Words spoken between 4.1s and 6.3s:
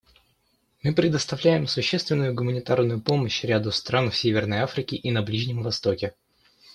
Северной Африке и на Ближнем Востоке.